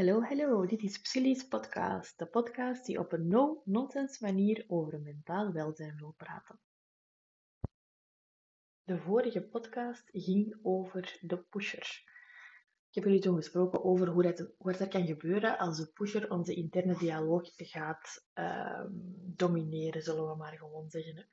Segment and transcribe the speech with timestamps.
[0.00, 5.52] Hallo, hallo, dit is Psylli's podcast, de podcast die op een no-nonsense manier over mentaal
[5.52, 6.58] welzijn wil praten.
[8.82, 12.02] De vorige podcast ging over de pusher.
[12.88, 16.30] Ik heb jullie toen gesproken over hoe dat, wat dat kan gebeuren als de pusher
[16.30, 18.84] onze interne dialoog gaat uh,
[19.36, 21.28] domineren, zullen we maar gewoon zeggen.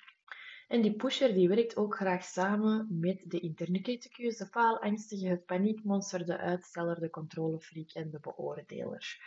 [0.68, 5.46] En die pusher die werkt ook graag samen met de interne criticus, de faalangstige, het
[5.46, 9.18] paniekmonster, de uitsteller, de controlefreak en de beoordeler.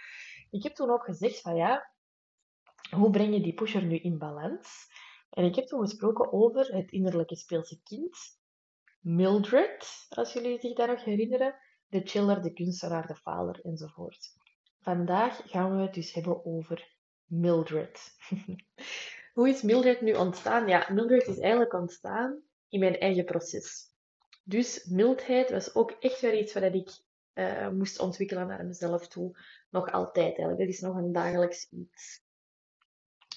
[0.50, 1.92] Ik heb toen ook gezegd van ja,
[2.90, 4.88] hoe breng je die pusher nu in balans?
[5.30, 8.18] En ik heb toen gesproken over het innerlijke speelse kind,
[9.00, 11.54] Mildred, als jullie zich daar nog herinneren,
[11.88, 14.36] de chiller, de kunstenaar, de faler enzovoort.
[14.80, 18.16] Vandaag gaan we het dus hebben over Mildred.
[19.32, 20.68] Hoe is Mildred nu ontstaan?
[20.68, 23.88] Ja, Mildred is eigenlijk ontstaan in mijn eigen proces.
[24.44, 26.90] Dus mildheid was ook echt wel iets wat ik
[27.34, 29.38] uh, moest ontwikkelen naar mezelf toe.
[29.70, 30.58] Nog altijd eigenlijk.
[30.58, 32.22] Dat is nog een dagelijks iets.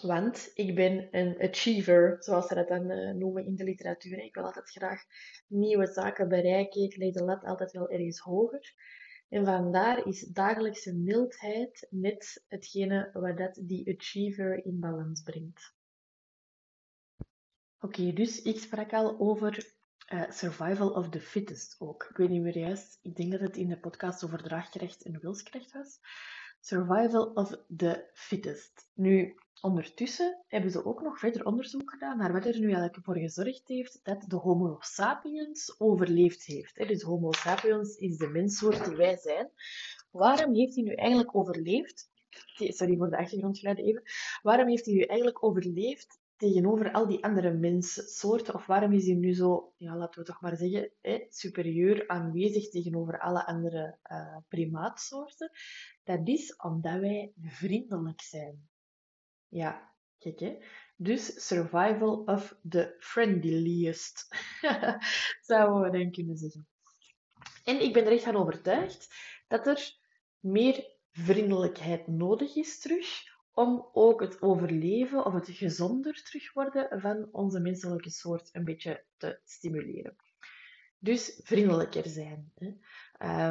[0.02, 4.18] Want ik ben een achiever, zoals ze dat dan uh, noemen in de literatuur.
[4.18, 5.04] Ik wil altijd graag
[5.48, 6.82] nieuwe zaken bereiken.
[6.82, 8.74] Ik leg de lat altijd wel ergens hoger.
[9.30, 15.74] En vandaar is dagelijkse mildheid net hetgene wat dat die achiever in balans brengt.
[17.84, 19.74] Oké, dus ik sprak al over
[20.14, 22.08] uh, survival of the fittest ook.
[22.10, 25.20] Ik weet niet meer juist, ik denk dat het in de podcast over draagkracht en
[25.20, 26.00] wilskracht was.
[26.60, 28.90] Survival of the fittest.
[28.94, 33.18] Nu, ondertussen hebben ze ook nog verder onderzoek gedaan naar wat er nu eigenlijk voor
[33.18, 36.76] gezorgd heeft dat de Homo sapiens overleefd heeft.
[36.76, 39.50] Dus Homo sapiens is de menssoort die wij zijn.
[40.12, 42.12] Waarom heeft hij nu eigenlijk overleefd?
[42.56, 44.04] Sorry voor de achtergrondgeluiden even.
[44.42, 48.54] Waarom heeft hij nu eigenlijk overleefd tegenover al die andere menssoorten?
[48.54, 50.92] Of waarom is hij nu zo, ja, laten we toch maar zeggen,
[51.30, 55.52] superieur aanwezig tegenover alle andere uh, primaatsoorten?
[56.04, 58.70] Dat is omdat wij vriendelijk zijn.
[59.48, 60.58] Ja, kijk hè.
[60.96, 64.28] Dus survival of the friendliest,
[65.50, 66.68] zouden we dan kunnen zeggen.
[67.64, 69.16] En ik ben er echt van overtuigd
[69.48, 69.98] dat er
[70.40, 77.60] meer vriendelijkheid nodig is terug om ook het overleven of het gezonder terugworden van onze
[77.60, 80.16] menselijke soort een beetje te stimuleren.
[81.00, 82.52] Dus vriendelijker zijn.
[82.56, 82.74] Hè.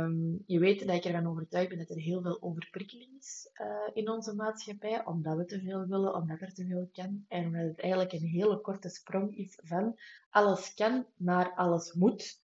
[0.02, 3.66] Um, je weet dat ik ervan overtuigd ben dat er heel veel overprikkeling is uh,
[3.92, 7.24] in onze maatschappij, omdat we te veel willen, omdat er te veel kan.
[7.28, 9.98] En omdat het eigenlijk een hele korte sprong is van
[10.30, 12.42] alles kan naar alles moet.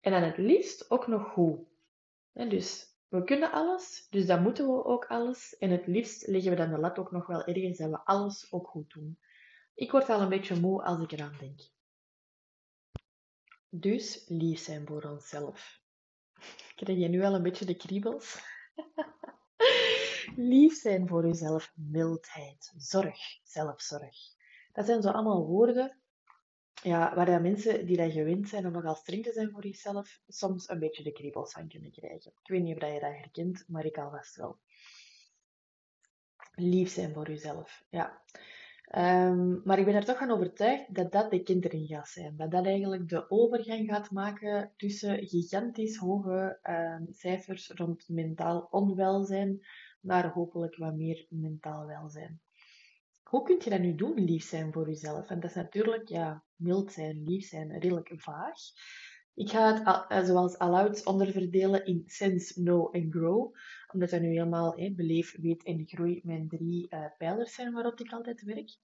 [0.00, 1.58] En dan het liefst ook nog goed.
[2.32, 5.56] dus we kunnen alles, dus dan moeten we ook alles.
[5.58, 8.52] En het liefst leggen we dan de lat ook nog wel ergens dat we alles
[8.52, 9.18] ook goed doen.
[9.74, 11.60] Ik word al een beetje moe als ik eraan denk.
[13.68, 15.80] Dus lief zijn voor onszelf.
[16.76, 18.40] Krijg je nu al een beetje de kriebels?
[20.36, 24.16] lief zijn voor jezelf, mildheid, zorg, zelfzorg.
[24.72, 25.99] Dat zijn zo allemaal woorden
[26.82, 30.20] ja, waar dat mensen die dat gewend zijn om nogal streng te zijn voor zichzelf,
[30.28, 32.32] soms een beetje de kriebels van kunnen krijgen.
[32.42, 34.58] Ik weet niet of je dat herkent, maar ik alvast wel.
[36.54, 38.22] Lief zijn voor jezelf, ja.
[38.96, 42.36] Um, maar ik ben er toch van overtuigd dat dat de kinderen gaat zijn.
[42.36, 49.66] Dat dat eigenlijk de overgang gaat maken tussen gigantisch hoge um, cijfers rond mentaal onwelzijn
[50.00, 52.40] naar hopelijk wat meer mentaal welzijn.
[53.30, 55.28] Hoe kun je dat nu doen, lief zijn voor jezelf?
[55.28, 58.56] En dat is natuurlijk, ja, mild zijn, lief zijn, redelijk vaag.
[59.34, 63.54] Ik ga het, eh, zoals alouds, onderverdelen in sense, know en grow.
[63.92, 68.00] Omdat dat nu helemaal hè, beleef, weet en groei mijn drie uh, pijlers zijn waarop
[68.00, 68.76] ik altijd werk.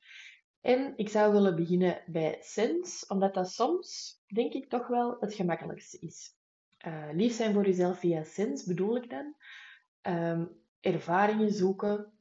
[0.60, 5.34] En ik zou willen beginnen bij sense, omdat dat soms, denk ik, toch wel het
[5.34, 6.34] gemakkelijkste is.
[6.86, 9.34] Uh, lief zijn voor jezelf via sense bedoel ik dan.
[10.02, 12.12] Um, ervaringen zoeken,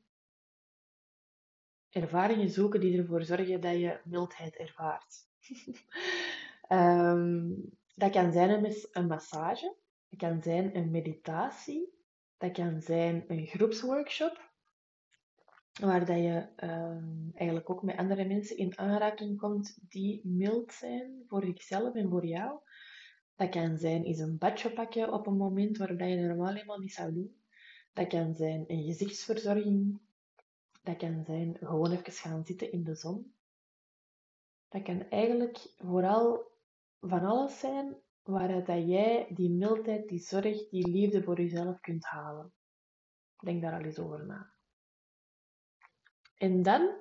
[1.95, 5.27] ervaringen zoeken die ervoor zorgen dat je mildheid ervaart.
[6.69, 7.55] um,
[8.01, 9.75] dat kan zijn een, massage,
[10.09, 11.93] dat kan zijn een meditatie,
[12.37, 14.51] dat kan zijn een groepsworkshop,
[15.79, 21.23] waar dat je um, eigenlijk ook met andere mensen in aanraking komt die mild zijn
[21.27, 22.59] voor zichzelf en voor jou.
[23.35, 26.93] Dat kan zijn is een badje pakken op een moment waarop je normaal helemaal niet
[26.93, 27.35] zou doen.
[27.93, 29.99] Dat kan zijn een gezichtsverzorging
[30.85, 33.33] dat kan zijn gewoon even gaan zitten in de zon.
[34.69, 36.51] Dat kan eigenlijk vooral
[36.99, 42.05] van alles zijn waaruit dat jij die mildheid, die zorg, die liefde voor jezelf kunt
[42.05, 42.53] halen.
[43.39, 44.53] Denk daar al eens over na.
[46.37, 46.95] En dan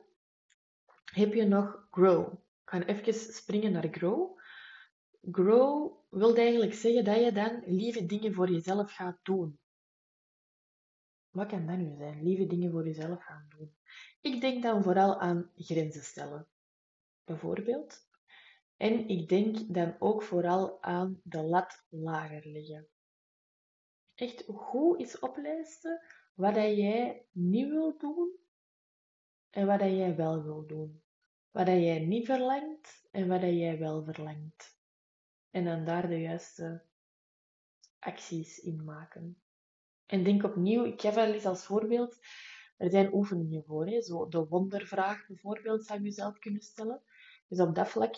[1.05, 2.33] heb je nog grow.
[2.33, 4.39] Ik ga even springen naar grow.
[5.31, 9.59] Grow wil eigenlijk zeggen dat je dan lieve dingen voor jezelf gaat doen.
[11.35, 12.23] Wat kan dat nu zijn?
[12.23, 13.75] Lieve dingen voor jezelf gaan doen.
[14.21, 16.47] Ik denk dan vooral aan grenzen stellen,
[17.25, 18.09] bijvoorbeeld.
[18.77, 22.89] En ik denk dan ook vooral aan de lat lager leggen.
[24.15, 26.01] Echt goed is oplijsten
[26.35, 28.37] wat jij niet wil doen
[29.51, 31.03] en wat jij wel wil doen.
[31.51, 34.79] Wat jij niet verlangt en wat jij wel verlangt.
[35.51, 36.85] En dan daar de juiste
[37.99, 39.44] acties in maken.
[40.07, 42.19] En denk opnieuw, ik geef wel eens als voorbeeld,
[42.77, 43.87] er zijn oefeningen voor.
[43.87, 44.03] Hè?
[44.03, 47.03] Zo de wondervraag bijvoorbeeld zou je zelf kunnen stellen.
[47.49, 48.17] Dus op dat vlak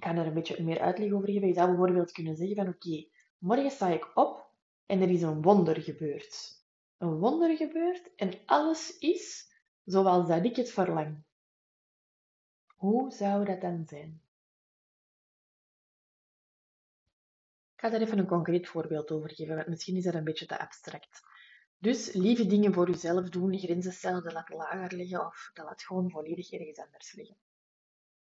[0.00, 1.48] ik kan er een beetje meer uitleg over geven.
[1.48, 3.08] Je zou bijvoorbeeld kunnen zeggen van oké,
[3.38, 4.50] morgen sta ik op
[4.86, 6.64] en er is een wonder gebeurd.
[6.98, 9.52] Een wonder gebeurd en alles is
[9.84, 11.22] zoals dat ik het verlang.
[12.76, 14.22] Hoe zou dat dan zijn?
[17.80, 20.46] Ik ga daar even een concreet voorbeeld over geven, want misschien is dat een beetje
[20.46, 21.20] te abstract.
[21.78, 26.10] Dus lieve dingen voor jezelf doen, grenzen stellen, lat lager leggen of de lat gewoon
[26.10, 27.36] volledig ergens anders leggen.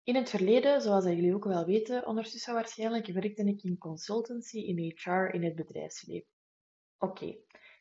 [0.03, 4.95] In het verleden, zoals jullie ook wel weten, ondertussen waarschijnlijk, werkte ik in consultancy, in
[4.97, 6.29] HR, in het bedrijfsleven.
[6.99, 7.37] Oké,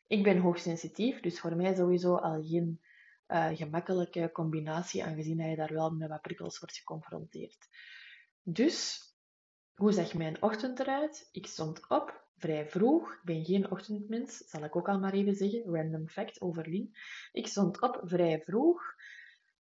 [0.06, 2.80] ik ben hoogsensitief, dus voor mij sowieso al geen
[3.28, 7.68] uh, gemakkelijke combinatie, aangezien dat je daar wel met wat prikkels wordt geconfronteerd.
[8.42, 9.09] Dus,
[9.80, 11.28] hoe zag mijn ochtend eruit?
[11.32, 13.12] Ik stond op, vrij vroeg.
[13.12, 15.62] Ik ben geen ochtendmens, zal ik ook al maar even zeggen.
[15.64, 16.94] Random fact over Lien.
[17.32, 18.82] Ik stond op vrij vroeg.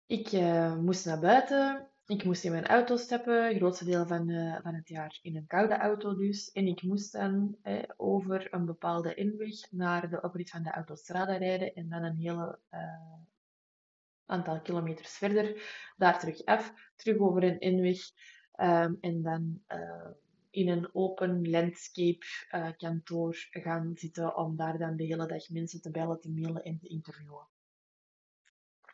[0.06, 1.90] Ik uh, moest naar buiten.
[2.06, 5.36] Ik moest in mijn auto stappen, het grootste deel van, uh, van het jaar in
[5.36, 6.52] een koude auto dus.
[6.52, 11.38] En ik moest dan eh, over een bepaalde inweg naar de oprit van de autostrade
[11.38, 12.80] rijden en dan een hele uh,
[14.26, 15.62] aantal kilometers verder
[15.98, 18.00] daar terug af, terug over een inweg
[18.58, 19.62] um, en dan
[20.50, 22.26] in een open landscape
[22.78, 26.80] kantoor gaan zitten om daar dan de hele dag mensen te bellen, te mailen en
[26.80, 27.48] te interviewen.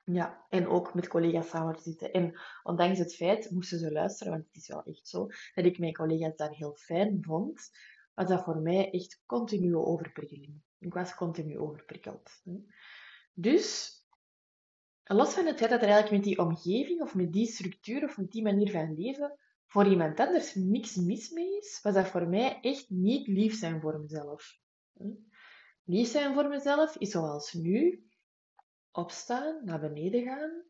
[0.05, 2.11] Ja, en ook met collega's samen te zitten.
[2.11, 5.79] En ondanks het feit, moesten ze luisteren, want het is wel echt zo, dat ik
[5.79, 7.71] mijn collega's daar heel fijn vond,
[8.13, 10.61] was dat voor mij echt continue overprikkeling.
[10.79, 12.41] Ik was continu overprikkeld.
[13.33, 13.97] Dus,
[15.03, 18.17] los van het feit dat er eigenlijk met die omgeving of met die structuur of
[18.17, 19.37] met die manier van leven
[19.73, 23.81] voor iemand anders niks mis mee is, was dat voor mij echt niet lief zijn
[23.81, 24.59] voor mezelf.
[25.83, 28.07] Lief zijn voor mezelf is zoals nu,
[28.91, 30.63] opstaan, naar beneden gaan,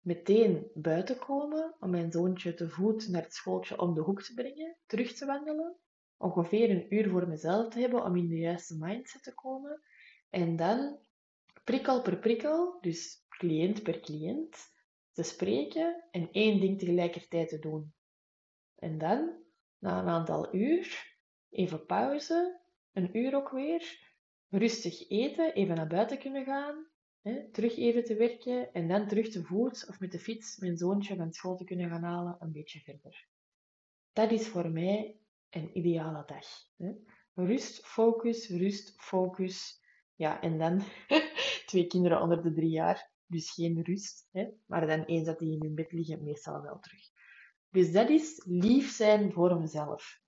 [0.00, 4.34] meteen buiten komen om mijn zoontje te voet naar het schooltje om de hoek te
[4.34, 5.76] brengen, terug te wandelen,
[6.16, 9.82] ongeveer een uur voor mezelf te hebben om in de juiste mindset te komen
[10.30, 10.98] en dan
[11.64, 14.56] prikkel per prikkel, dus cliënt per cliënt,
[15.12, 17.96] te spreken en één ding tegelijkertijd te doen.
[18.78, 19.32] En dan,
[19.78, 21.16] na een aantal uur,
[21.48, 22.60] even pauze,
[22.92, 24.06] een uur ook weer,
[24.48, 26.86] rustig eten, even naar buiten kunnen gaan,
[27.52, 31.16] terug even te werken en dan terug te voet of met de fiets mijn zoontje
[31.16, 33.26] van school te kunnen gaan halen een beetje verder.
[34.12, 35.18] Dat is voor mij
[35.50, 36.46] een ideale dag.
[36.76, 36.92] Hè?
[37.34, 39.80] Rust, focus, rust, focus.
[40.14, 40.82] Ja, en dan
[41.66, 44.28] twee kinderen onder de drie jaar, dus geen rust.
[44.32, 44.48] Hè?
[44.66, 47.00] Maar dan eens dat die in hun bed liggen, meestal wel terug.
[47.70, 50.20] Dus dat is lief zijn voor mezelf.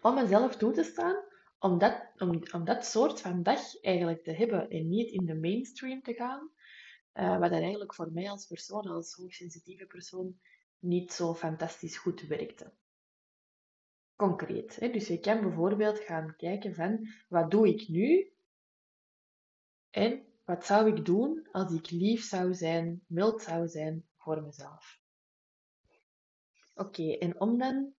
[0.00, 1.24] Om mezelf toe te staan,
[1.58, 5.34] om dat, om, om dat soort van dag eigenlijk te hebben en niet in de
[5.34, 6.50] mainstream te gaan,
[7.14, 10.38] uh, wat dat eigenlijk voor mij als persoon, als hoogsensitieve persoon,
[10.78, 12.72] niet zo fantastisch goed werkte.
[14.16, 14.76] Concreet.
[14.76, 14.90] Hè?
[14.90, 18.32] Dus je kan bijvoorbeeld gaan kijken van, wat doe ik nu?
[19.90, 25.01] En wat zou ik doen als ik lief zou zijn, mild zou zijn voor mezelf?
[26.74, 27.94] Oké, en om dan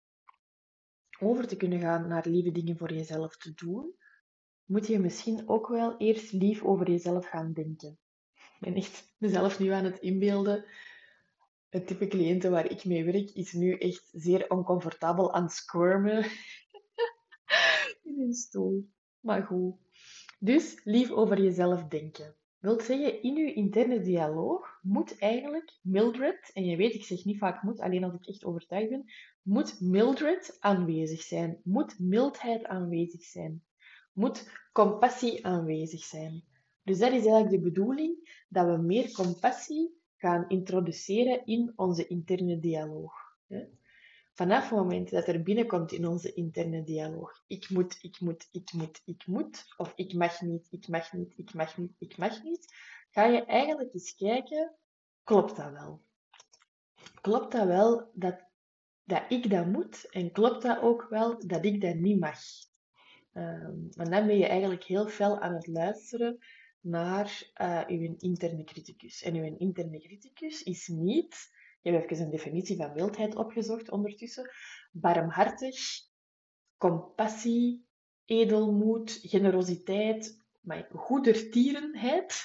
[1.21, 3.95] over te kunnen gaan naar lieve dingen voor jezelf te doen,
[4.65, 7.99] moet je misschien ook wel eerst lief over jezelf gaan denken.
[8.35, 10.65] Ik ben echt mezelf nu aan het inbeelden.
[11.69, 16.25] Het type cliënten waar ik mee werk is nu echt zeer oncomfortabel aan het squirmen
[18.03, 18.89] in een stoel.
[19.21, 19.77] Maar goed.
[20.39, 26.65] Dus lief over jezelf denken wil zeggen, in uw interne dialoog moet eigenlijk Mildred, en
[26.65, 29.05] je weet, ik zeg niet vaak moet, alleen als ik echt overtuigd ben,
[29.43, 33.63] moet Mildred aanwezig zijn, moet mildheid aanwezig zijn,
[34.13, 36.45] moet compassie aanwezig zijn.
[36.83, 42.59] Dus dat is eigenlijk de bedoeling, dat we meer compassie gaan introduceren in onze interne
[42.59, 43.13] dialoog.
[44.35, 48.73] Vanaf het moment dat er binnenkomt in onze interne dialoog, ik moet, ik moet, ik
[48.73, 52.43] moet, ik moet, of ik mag niet, ik mag niet, ik mag niet, ik mag
[52.43, 52.75] niet,
[53.11, 54.77] ga je eigenlijk eens kijken,
[55.25, 56.03] klopt dat wel?
[57.21, 58.41] Klopt dat wel dat,
[59.05, 62.39] dat ik dat moet en klopt dat ook wel dat ik dat niet mag?
[63.35, 66.39] Um, dan ben je eigenlijk heel fel aan het luisteren
[66.81, 69.23] naar uh, uw interne criticus.
[69.23, 71.51] En uw interne criticus is niet,
[71.83, 74.51] je hebt even een definitie van wildheid opgezocht ondertussen,
[74.93, 75.77] barmhartig,
[76.77, 77.87] compassie,
[78.25, 82.45] edelmoed, generositeit, maar goedertierenheid,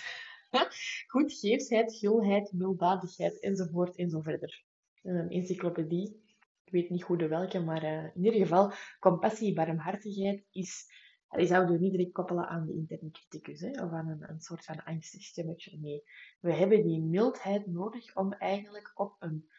[1.14, 4.64] goedgeefsheid, gulheid, milddadigheid, enzovoort enzoverder.
[5.04, 6.24] Een encyclopedie,
[6.64, 10.86] ik weet niet goed de welke, maar uh, in ieder geval, compassie, barmhartigheid is
[11.30, 14.42] die zouden we niet direct koppelen aan de interne criticus hè, of aan een, een
[14.42, 15.78] soort van angstig stemmetje.
[15.80, 16.04] Nee,
[16.40, 19.50] we hebben die mildheid nodig om eigenlijk op een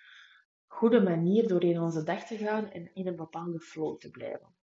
[0.66, 4.56] goede manier doorheen onze dag te gaan en in een bepaalde flow te blijven.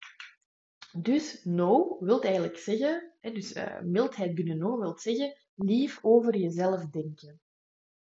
[0.98, 6.38] Dus no wil eigenlijk zeggen, hè, dus uh, mildheid binnen no wil zeggen lief over
[6.38, 7.40] jezelf denken.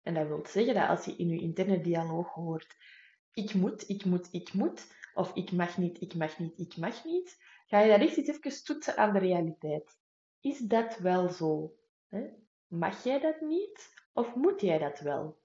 [0.03, 2.77] En dat wil zeggen dat als je in je interne dialoog hoort
[3.37, 7.05] ik moet, ik moet, ik moet, of ik mag niet, ik mag niet, ik mag
[7.05, 9.97] niet, ga je daar echt eens even toetsen aan de realiteit.
[10.41, 11.75] Is dat wel zo?
[12.67, 15.39] Mag jij dat niet of moet jij dat wel?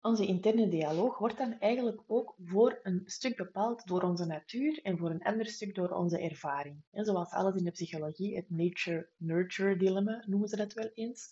[0.00, 4.98] Onze interne dialoog wordt dan eigenlijk ook voor een stuk bepaald door onze natuur en
[4.98, 6.82] voor een ander stuk door onze ervaring.
[6.92, 11.30] Zoals alles in de psychologie, het nature-nurture dilemma noemen ze dat wel eens.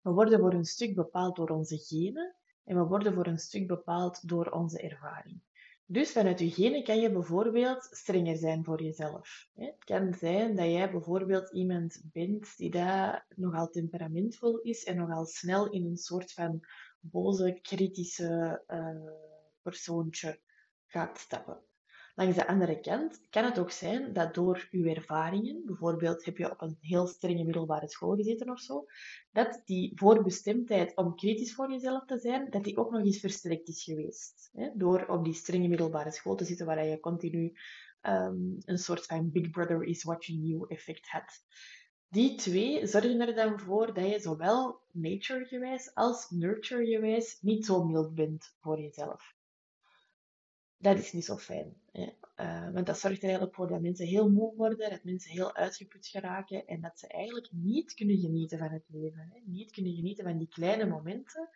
[0.00, 3.66] We worden voor een stuk bepaald door onze genen en we worden voor een stuk
[3.66, 5.40] bepaald door onze ervaring.
[5.92, 9.48] Dus vanuit je genen kan je bijvoorbeeld strenger zijn voor jezelf.
[9.54, 15.24] Het kan zijn dat jij bijvoorbeeld iemand bent die daar nogal temperamentvol is en nogal
[15.24, 16.60] snel in een soort van
[17.00, 19.12] boze, kritische uh,
[19.62, 20.40] persoontje
[20.86, 21.62] gaat stappen.
[22.14, 26.50] Langs de andere kant kan het ook zijn dat door uw ervaringen, bijvoorbeeld heb je
[26.50, 28.86] op een heel strenge middelbare school gezeten of zo,
[29.30, 33.68] dat die voorbestemdheid om kritisch voor jezelf te zijn, dat die ook nog eens versterkt
[33.68, 34.50] is geweest.
[34.52, 34.70] Hè?
[34.74, 37.52] Door op die strenge middelbare school te zitten waar je continu
[38.02, 41.44] um, een soort van Big Brother is watching you effect had.
[42.08, 48.14] Die twee zorgen er dan voor dat je zowel nature-gewijs als nurture-gewijs niet zo mild
[48.14, 49.40] bent voor jezelf
[50.82, 51.74] dat is niet zo fijn.
[51.92, 52.08] Hè.
[52.36, 55.54] Uh, want dat zorgt er eigenlijk voor dat mensen heel moe worden, dat mensen heel
[55.54, 59.28] uitgeput geraken en dat ze eigenlijk niet kunnen genieten van het leven.
[59.32, 59.40] Hè.
[59.44, 61.48] Niet kunnen genieten van die kleine momenten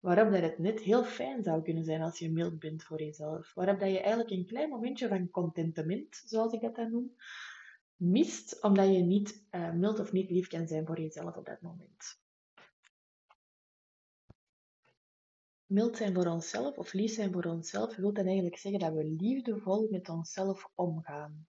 [0.00, 3.54] waarop dat het net heel fijn zou kunnen zijn als je mild bent voor jezelf.
[3.54, 7.16] Waarop dat je eigenlijk een klein momentje van contentement, zoals ik dat dan noem,
[7.96, 11.60] mist omdat je niet uh, mild of niet lief kan zijn voor jezelf op dat
[11.60, 12.18] moment.
[15.68, 19.04] Mild zijn voor onszelf of lief zijn voor onszelf wil dan eigenlijk zeggen dat we
[19.04, 21.46] liefdevol met onszelf omgaan.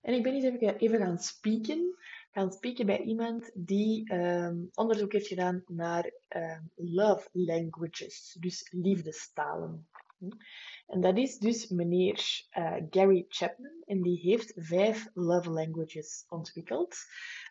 [0.00, 1.96] En ik ben eens even, even gaan spieken,
[2.30, 9.88] gaan spieken bij iemand die ehm, onderzoek heeft gedaan naar ehm, love languages, dus liefdestalen.
[10.86, 13.82] En dat is dus meneer uh, Gary Chapman.
[13.84, 16.96] En die heeft vijf love languages ontwikkeld.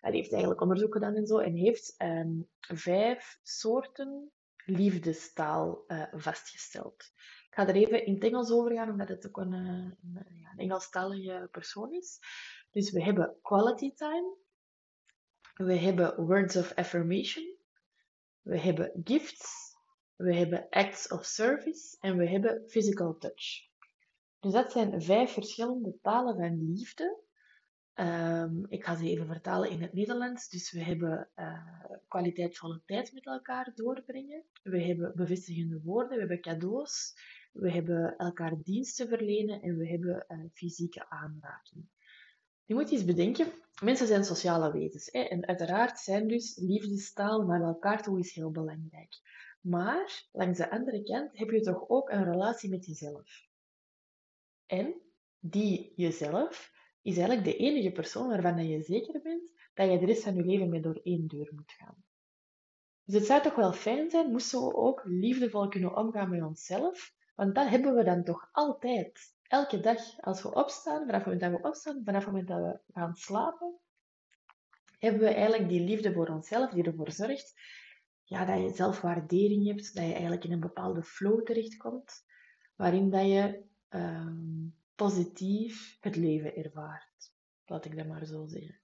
[0.01, 1.37] Hij heeft eigenlijk onderzoek gedaan en zo.
[1.37, 4.31] En heeft um, vijf soorten
[4.67, 7.11] liefdestaal uh, vastgesteld.
[7.47, 10.25] Ik ga er even in het Engels over gaan, omdat het ook een, eh, een,
[10.51, 12.19] een Engelstalige persoon is.
[12.71, 14.35] Dus we hebben quality time.
[15.53, 17.55] We hebben words of affirmation.
[18.41, 19.75] We hebben gifts.
[20.15, 21.97] We hebben acts of service.
[21.99, 23.67] En we hebben physical touch.
[24.39, 27.26] Dus dat zijn vijf verschillende talen van liefde
[27.99, 30.49] Um, ik ga ze even vertalen in het Nederlands.
[30.49, 31.63] Dus we hebben uh,
[32.07, 34.43] kwaliteitvolle tijd met elkaar doorbrengen.
[34.63, 37.13] We hebben bevestigende woorden, we hebben cadeaus.
[37.51, 41.85] We hebben elkaar diensten verlenen en we hebben uh, fysieke aanraking.
[42.65, 43.47] Je moet eens bedenken,
[43.81, 45.09] mensen zijn sociale wezens.
[45.11, 45.19] Hè?
[45.19, 49.19] En uiteraard zijn dus liefdestaal naar elkaar toe is heel belangrijk.
[49.61, 53.45] Maar langs de andere kant heb je toch ook een relatie met jezelf.
[54.65, 55.01] En
[55.39, 56.75] die jezelf
[57.07, 60.43] is eigenlijk de enige persoon waarvan je zeker bent dat je de rest van je
[60.43, 62.03] leven mee door één deur moet gaan.
[63.03, 67.13] Dus het zou toch wel fijn zijn, moesten we ook liefdevol kunnen omgaan met onszelf,
[67.35, 69.35] want dat hebben we dan toch altijd.
[69.43, 72.59] Elke dag als we opstaan, vanaf het moment dat we opstaan, vanaf het moment dat
[72.59, 73.75] we gaan slapen,
[74.99, 77.53] hebben we eigenlijk die liefde voor onszelf die ervoor zorgt
[78.23, 82.25] ja, dat je zelfwaardering hebt, dat je eigenlijk in een bepaalde flow terechtkomt,
[82.75, 87.33] waarin dat je um, positief het leven ervaart.
[87.65, 88.79] Laat ik dat maar zo zeggen.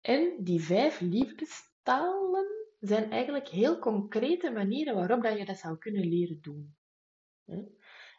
[0.00, 2.46] En die vijf liefdestalen
[2.80, 6.76] zijn eigenlijk heel concrete manieren waarop dat je dat zou kunnen leren doen.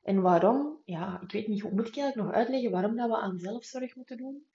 [0.03, 3.37] En waarom, ja, ik weet niet, moet ik eigenlijk nog uitleggen waarom dat we aan
[3.37, 4.47] zelfzorg moeten doen?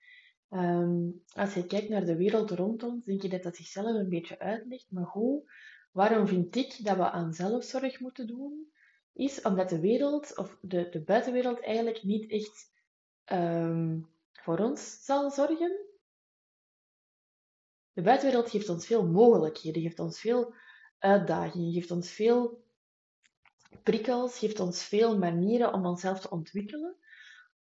[0.49, 4.09] Ehm, als je kijkt naar de wereld rond ons, denk je dat dat zichzelf een
[4.09, 4.91] beetje uitlegt.
[4.91, 5.51] Maar hoe,
[5.91, 8.72] waarom vind ik dat we aan zelfzorg moeten doen?
[9.13, 12.71] Is omdat de wereld, of de, de buitenwereld eigenlijk niet echt
[13.23, 13.99] ehm,
[14.31, 15.85] voor ons zal zorgen.
[17.93, 20.53] De buitenwereld geeft ons veel mogelijkheden, geeft ons veel
[20.99, 22.63] uitdagingen, geeft ons veel
[23.83, 26.95] prikkels, geeft ons veel manieren om onszelf te ontwikkelen.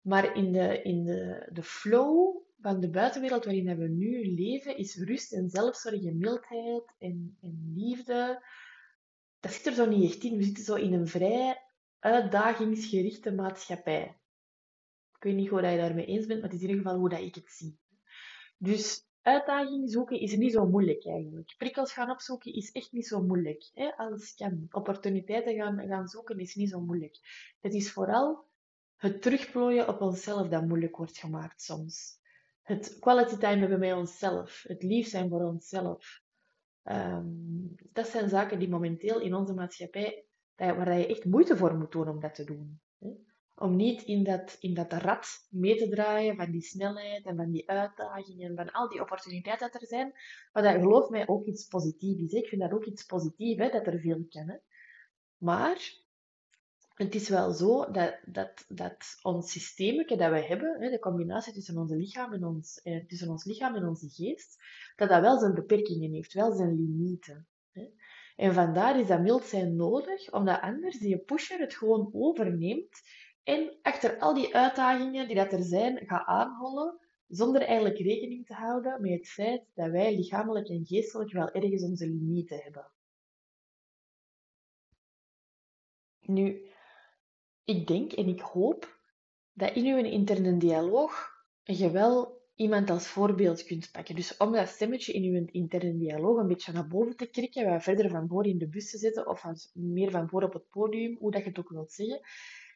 [0.02, 4.96] Maar in de, in de, de flow van de buitenwereld waarin we nu leven, is
[4.96, 8.44] rust en zelfzorg en mildheid en, en liefde.
[9.48, 10.38] Dat zit er zo niet echt in.
[10.38, 11.62] We zitten zo in een vrij
[12.00, 14.04] uitdagingsgerichte maatschappij.
[15.16, 17.10] Ik weet niet hoe je daarmee eens bent, maar het is in ieder geval hoe
[17.10, 17.80] dat ik het zie.
[18.58, 21.56] Dus uitdaging zoeken is niet zo moeilijk eigenlijk.
[21.58, 23.70] Prikkels gaan opzoeken is echt niet zo moeilijk.
[23.74, 23.96] Hè?
[23.98, 24.68] Alles kan.
[24.72, 27.20] Opportuniteiten gaan, gaan zoeken is niet zo moeilijk.
[27.60, 28.46] Het is vooral
[28.96, 32.20] het terugplooien op onszelf dat moeilijk wordt gemaakt soms.
[32.62, 34.64] Het quality time hebben met onszelf.
[34.68, 36.26] Het lief zijn voor onszelf.
[36.88, 37.26] Ehm,
[37.94, 40.26] dat zijn zaken die momenteel in onze maatschappij,
[40.56, 42.82] waar je echt moeite voor moet doen om dat te doen.
[43.00, 43.10] Hè?
[43.56, 47.52] Om niet in dat, in dat rad mee te draaien van die snelheid en van
[47.52, 50.14] die uitdagingen en van al die opportuniteiten dat er zijn.
[50.54, 52.32] Maar dat geloof mij ook iets positiefs is.
[52.32, 54.26] Ik vind dat ook iets positiefs, hè, dat er veel.
[54.30, 54.56] Hè.
[55.38, 56.06] Maar
[56.98, 61.78] het is wel zo dat, dat, dat ons systeem dat we hebben, de combinatie tussen,
[61.78, 64.58] onze lichaam en ons, eh, tussen ons lichaam en onze geest,
[64.96, 67.48] dat dat wel zijn beperkingen heeft, wel zijn limieten.
[68.36, 73.02] En vandaar is dat mild zijn nodig, omdat anders die pusher het gewoon overneemt
[73.44, 78.54] en achter al die uitdagingen die dat er zijn, gaat aanhollen, zonder eigenlijk rekening te
[78.54, 82.92] houden met het feit dat wij lichamelijk en geestelijk wel ergens onze limieten hebben.
[86.20, 86.68] Nu,
[87.68, 89.00] ik denk en ik hoop
[89.54, 91.30] dat in uw interne dialoog
[91.64, 94.16] je wel iemand als voorbeeld kunt pakken.
[94.16, 97.84] Dus om dat stemmetje in uw interne dialoog een beetje naar boven te krikken, wat
[97.84, 99.44] verder van voor in de bus te zetten of
[99.74, 102.20] meer van voor op het podium, hoe dat je het ook wilt zeggen,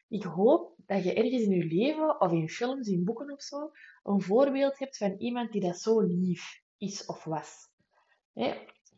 [0.08, 3.70] ik hoop dat je ergens in je leven, of in films, in boeken of zo,
[4.02, 7.70] een voorbeeld hebt van iemand die dat zo lief is of was.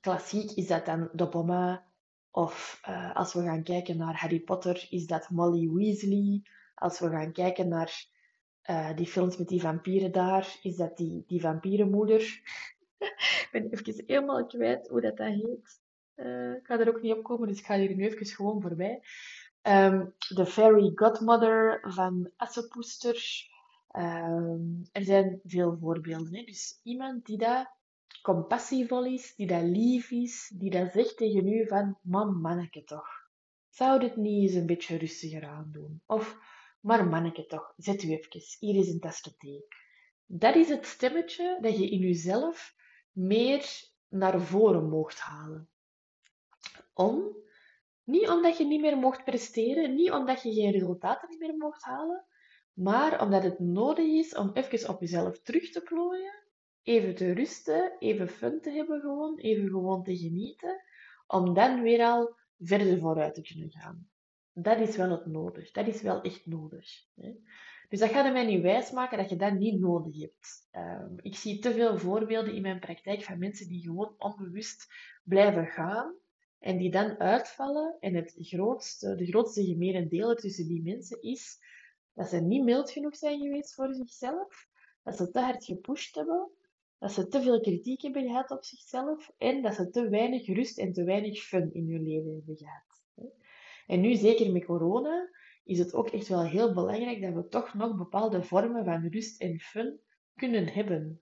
[0.00, 1.86] Klassiek is dat dan de Boma,
[2.34, 6.42] of uh, als we gaan kijken naar Harry Potter, is dat Molly Weasley.
[6.74, 8.06] Als we gaan kijken naar
[8.70, 12.20] uh, die films met die vampieren daar, is dat die, die vampierenmoeder.
[13.42, 15.80] ik ben even helemaal kwijt hoe dat, dat heet.
[16.16, 18.60] Uh, ik ga er ook niet op komen, dus ik ga hier nu even gewoon
[18.60, 19.02] voorbij.
[19.62, 23.48] Um, de Fairy Godmother van Assepoester.
[23.92, 26.34] Um, er zijn veel voorbeelden.
[26.34, 26.42] Hè?
[26.42, 27.68] Dus iemand die dat
[28.24, 33.08] compassievol is, die dat lief is, die dat zegt tegen u van, man, manneke toch.
[33.68, 36.02] Zou dit niet eens een beetje rustiger aandoen?
[36.06, 36.38] Of,
[36.80, 39.66] maar manneke toch, zet u even, hier is een tasje.
[40.26, 42.74] Dat is het stemmetje dat je in jezelf
[43.12, 43.64] meer
[44.08, 45.68] naar voren mocht halen.
[46.94, 47.36] Om
[48.04, 52.24] niet omdat je niet meer mocht presteren, niet omdat je geen resultaten meer mocht halen,
[52.72, 56.43] maar omdat het nodig is om even op jezelf terug te plooien,
[56.84, 60.82] even te rusten, even fun te hebben gewoon, even gewoon te genieten,
[61.26, 64.08] om dan weer al verder vooruit te kunnen gaan.
[64.52, 65.70] Dat is wel het nodig.
[65.70, 67.04] Dat is wel echt nodig.
[67.14, 67.32] Hè?
[67.88, 70.68] Dus dat gaat mij niet wijsmaken dat je dat niet nodig hebt.
[70.72, 74.86] Um, ik zie te veel voorbeelden in mijn praktijk van mensen die gewoon onbewust
[75.24, 76.14] blijven gaan
[76.58, 77.96] en die dan uitvallen.
[78.00, 81.58] En het grootste, de grootste gemene tussen die mensen is
[82.12, 84.68] dat ze niet mild genoeg zijn geweest voor zichzelf,
[85.02, 86.50] dat ze te hard gepusht hebben,
[86.98, 90.78] dat ze te veel kritiek hebben gehad op zichzelf en dat ze te weinig rust
[90.78, 93.02] en te weinig fun in hun leven hebben gehad.
[93.86, 95.30] En nu, zeker met corona,
[95.64, 99.40] is het ook echt wel heel belangrijk dat we toch nog bepaalde vormen van rust
[99.40, 100.00] en fun
[100.34, 101.20] kunnen hebben.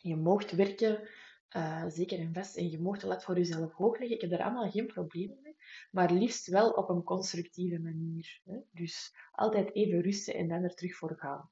[0.00, 1.08] Je moogt werken
[1.56, 2.56] uh, zeker en vast.
[2.56, 4.16] En je mocht de lat voor jezelf hoog leggen.
[4.16, 5.56] Ik heb daar allemaal geen problemen mee.
[5.90, 8.40] Maar liefst wel op een constructieve manier.
[8.72, 11.50] Dus altijd even rusten en dan er terug voor gaan.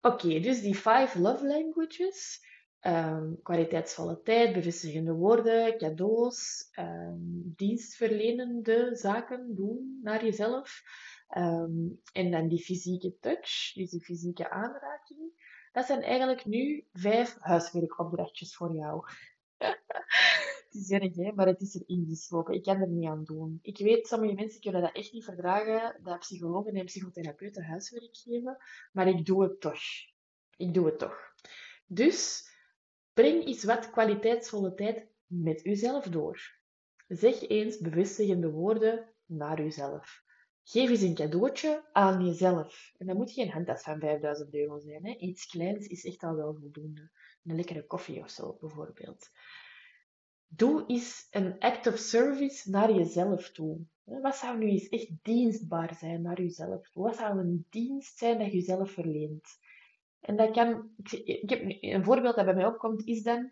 [0.00, 2.48] Oké, dus die five love languages.
[2.86, 10.82] Um, kwaliteitsvolle tijd, bevestigende woorden, cadeaus, um, dienstverlenende zaken doen naar jezelf.
[11.36, 15.32] Um, en dan die fysieke touch, dus die fysieke aanraking.
[15.72, 19.04] Dat zijn eigenlijk nu vijf huiswerkopdrachtjes voor jou.
[20.72, 22.54] het is erg, maar het is er ingeslopen.
[22.54, 23.58] Ik kan er niet aan doen.
[23.62, 28.56] Ik weet, sommige mensen kunnen dat echt niet verdragen, dat psychologen en psychotherapeuten huiswerk geven,
[28.92, 29.80] maar ik doe het toch.
[30.56, 31.32] Ik doe het toch.
[31.86, 32.48] Dus
[33.12, 36.58] breng eens wat kwaliteitsvolle tijd met uzelf door.
[37.08, 40.22] Zeg eens bevestigende woorden naar uzelf.
[40.62, 42.92] Geef eens een cadeautje aan jezelf.
[42.98, 45.06] En dat moet geen handtas van 5000 euro zijn.
[45.06, 45.16] Hè.
[45.16, 47.10] Iets kleins is echt al wel voldoende.
[47.44, 49.30] Een lekkere koffie of zo, bijvoorbeeld.
[50.52, 53.78] Doe eens een act of service naar jezelf toe.
[54.04, 56.90] Wat zou nu eens echt dienstbaar zijn naar jezelf?
[56.92, 59.58] Wat zou een dienst zijn dat je jezelf verleent?
[60.20, 60.90] En dat kan,
[61.24, 63.50] ik heb een voorbeeld dat bij mij opkomt, is dan,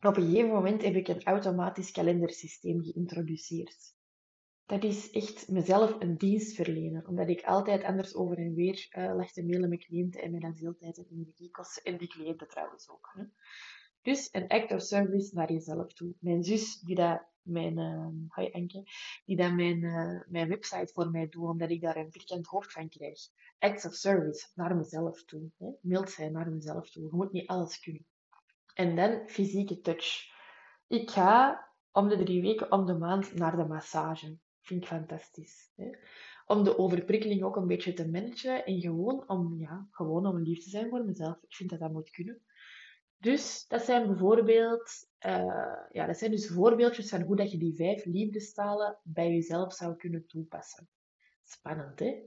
[0.00, 3.94] op een gegeven moment heb ik een automatisch kalendersysteem geïntroduceerd.
[4.66, 9.14] Dat is echt mezelf een dienst verlenen, omdat ik altijd anders over en weer uh,
[9.16, 11.76] lag te mailen met cliënten en mij dan veel tijd en energie kost.
[11.76, 13.10] En die cliënten trouwens ook.
[13.12, 13.22] Hè.
[14.02, 16.14] Dus een act of service naar jezelf toe.
[16.18, 18.82] Mijn zus, die dat mijn, uh, hi Anke,
[19.24, 22.72] die dat mijn, uh, mijn website voor mij doet, omdat ik daar een vierkant hoofd
[22.72, 23.20] van krijg.
[23.58, 25.50] Acts of service naar mezelf toe.
[25.58, 25.66] Hè.
[25.80, 27.02] Mild zijn naar mezelf toe.
[27.02, 28.06] Je moet niet alles kunnen.
[28.74, 30.30] En dan fysieke touch.
[30.86, 34.36] Ik ga om de drie weken om de maand naar de massage.
[34.60, 35.70] Vind ik fantastisch.
[35.76, 35.90] Hè?
[36.46, 40.62] Om de overprikkeling ook een beetje te managen en gewoon om, ja, gewoon om lief
[40.62, 41.36] te zijn voor mezelf.
[41.42, 42.42] Ik vind dat dat moet kunnen.
[43.22, 47.74] Dus dat zijn bijvoorbeeld, uh, ja, dat zijn dus voorbeeldjes van hoe dat je die
[47.74, 50.88] vijf liefdestalen bij jezelf zou kunnen toepassen.
[51.44, 52.22] Spannend, hè?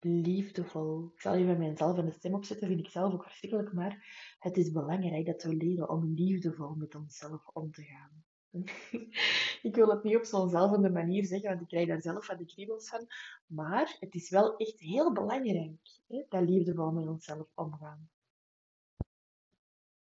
[0.00, 1.10] Liefdevol.
[1.14, 4.06] Ik zal even mijzelf in de stem opzetten, vind ik zelf ook verschrikkelijk, maar
[4.38, 8.24] het is belangrijk dat we leren om liefdevol met onszelf om te gaan.
[9.68, 12.38] ik wil het niet op zo'n zelfde manier zeggen, want ik krijg daar zelf wat
[12.38, 13.06] de kriebels van.
[13.46, 18.08] Maar het is wel echt heel belangrijk, hè, dat liefdevol met onszelf omgaan.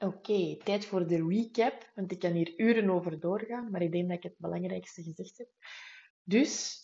[0.03, 4.09] Oké, tijd voor de recap, want ik kan hier uren over doorgaan, maar ik denk
[4.09, 5.49] dat ik het belangrijkste gezegd heb.
[6.23, 6.81] Dus,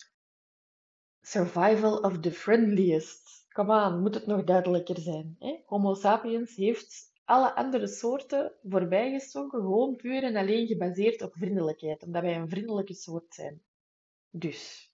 [1.20, 3.46] survival of the friendliest.
[3.48, 5.36] Kom aan, moet het nog duidelijker zijn.
[5.38, 5.62] Hè?
[5.66, 12.22] Homo sapiens heeft alle andere soorten voorbijgestoken, gewoon puur en alleen gebaseerd op vriendelijkheid, omdat
[12.22, 13.62] wij een vriendelijke soort zijn.
[14.30, 14.92] Dus,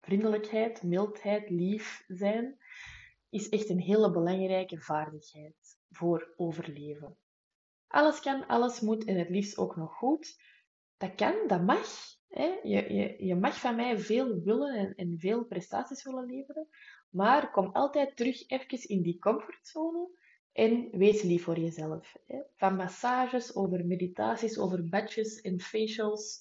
[0.00, 2.58] vriendelijkheid, mildheid, lief zijn,
[3.28, 7.16] is echt een hele belangrijke vaardigheid voor overleven.
[7.96, 10.36] Alles kan, alles moet en het liefst ook nog goed.
[10.96, 11.88] Dat kan, dat mag.
[12.28, 12.46] Hè?
[12.62, 16.68] Je, je, je mag van mij veel willen en, en veel prestaties willen leveren,
[17.10, 20.08] maar kom altijd terug even in die comfortzone
[20.52, 22.16] en wees lief voor jezelf.
[22.26, 22.38] Hè?
[22.54, 26.40] Van massages over meditaties, over badges en facials,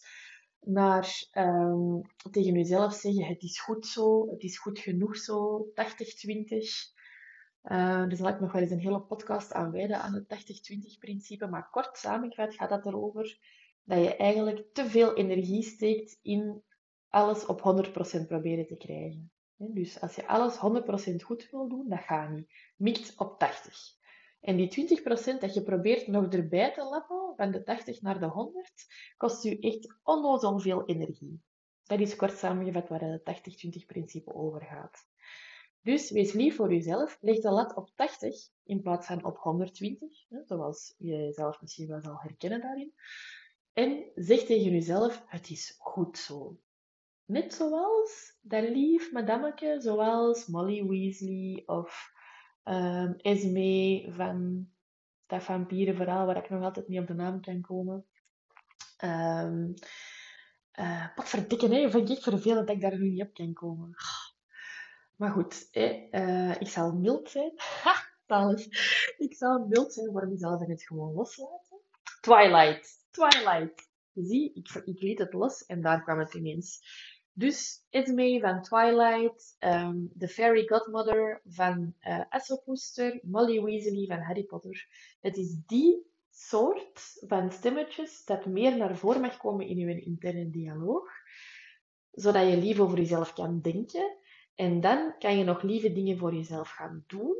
[0.60, 5.74] naar um, tegen jezelf zeggen: het is goed zo, het is goed genoeg zo, 80-20.
[7.72, 11.48] Uh, dus zal ik nog wel eens een hele podcast aan wijden aan het 80-20-principe.
[11.48, 13.40] Maar kort samengevat gaat dat erover
[13.84, 16.64] dat je eigenlijk te veel energie steekt in
[17.10, 17.60] alles op
[18.22, 19.32] 100% proberen te krijgen.
[19.58, 20.56] Dus als je alles
[21.12, 22.52] 100% goed wil doen, dat gaat niet.
[22.76, 23.94] Mikt op 80.
[24.42, 28.26] En die 20% dat je probeert nog erbij te lappen, van de 80 naar de
[28.26, 28.86] 100,
[29.18, 31.42] kost je echt onnozel veel energie.
[31.84, 35.06] Dat is kort samengevat waar het 80-20-principe over gaat.
[35.86, 40.10] Dus wees lief voor jezelf, leg de lat op 80 in plaats van op 120,
[40.46, 42.94] zoals je jezelf misschien wel zal herkennen daarin.
[43.74, 46.60] En zeg tegen jezelf, het is goed zo.
[47.26, 52.12] Net zoals dat lief madameke, zoals Molly Weasley of
[52.64, 54.68] um, Esme van
[55.26, 58.06] dat vampierenverhaal, waar ik nog altijd niet op de naam kan komen.
[59.04, 59.74] Um,
[60.80, 61.90] uh, wat verdikken, hè?
[61.90, 63.96] Vind ik vervelend dat ik daar nu niet op kan komen.
[65.18, 67.52] Maar goed, uh, ik zal mild zijn.
[67.56, 67.94] Ha,
[69.18, 71.78] Ik zal mild zijn voor mezelf en het gewoon loslaten.
[72.22, 73.06] Twilight.
[73.12, 73.90] Twilight.
[74.14, 76.82] Zie, ik, ik liet het los en daar kwam het ineens.
[77.34, 84.44] Dus Esme van Twilight, um, The Fairy Godmother van uh, Assopoester, Molly Weasley van Harry
[84.44, 84.88] Potter.
[85.22, 90.50] Het is die soort van stemmetjes dat meer naar voren mag komen in je interne
[90.50, 91.10] dialoog,
[92.12, 94.18] zodat je lief over jezelf kan denken.
[94.56, 97.36] En dan kan je nog lieve dingen voor jezelf gaan doen.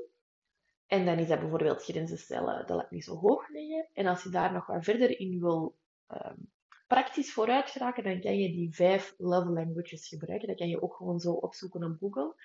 [0.88, 3.88] En dan is dat bijvoorbeeld grenzen stellen, dat laat niet zo hoog liggen.
[3.94, 6.52] En als je daar nog wat verder in wil um,
[6.88, 10.48] praktisch vooruit geraken, dan kan je die vijf love languages gebruiken.
[10.48, 12.36] Dat kan je ook gewoon zo opzoeken op Google.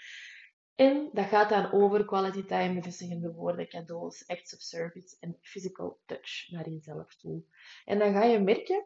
[0.75, 6.01] En dat gaat dan over quality time, bevestigende woorden, cadeaus, acts of service en physical
[6.07, 7.43] touch naar jezelf toe.
[7.85, 8.85] En dan ga je merken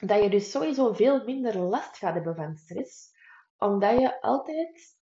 [0.00, 3.11] dat je dus sowieso veel minder last gaat hebben van stress,
[3.62, 4.98] omdat je altijd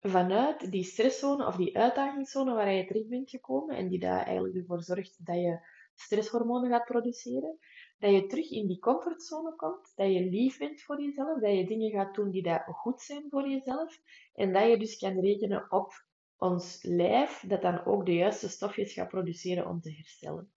[0.00, 4.56] vanuit die stresszone of die uitdagingszone waar je terecht bent gekomen en die daar eigenlijk
[4.56, 5.58] ervoor zorgt dat je
[5.94, 7.58] stresshormonen gaat produceren,
[7.98, 11.66] dat je terug in die comfortzone komt, dat je lief bent voor jezelf, dat je
[11.66, 13.98] dingen gaat doen die dat goed zijn voor jezelf
[14.34, 15.92] en dat je dus kan rekenen op
[16.36, 20.52] ons lijf dat dan ook de juiste stofjes gaat produceren om te herstellen.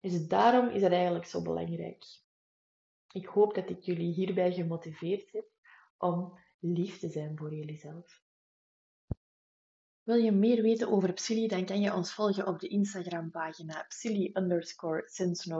[0.00, 2.04] Dus daarom is het eigenlijk zo belangrijk.
[3.12, 5.46] Ik hoop dat ik jullie hierbij gemotiveerd heb
[5.98, 8.22] om lief te zijn voor jullie zelf.
[10.02, 14.30] Wil je meer weten over Psylli, dan kan je ons volgen op de Instagram-pagina Psylli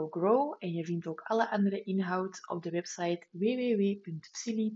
[0.09, 0.55] Grow.
[0.59, 4.69] En je vindt ook alle andere inhoud op de website www.psylli.me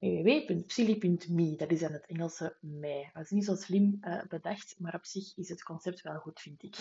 [0.00, 3.10] www.psylli.me, dat is aan het Engelse mij.
[3.12, 6.40] Dat is niet zo slim uh, bedacht, maar op zich is het concept wel goed,
[6.40, 6.76] vind ik.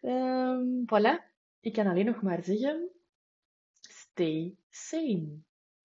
[0.00, 2.90] um, voilà, ik kan alleen nog maar zeggen,
[3.80, 5.38] stay sane.